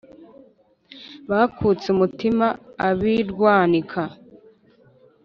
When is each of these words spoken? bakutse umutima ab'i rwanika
bakutse 1.29 1.85
umutima 1.95 2.45
ab'i 2.87 3.15
rwanika 3.31 4.01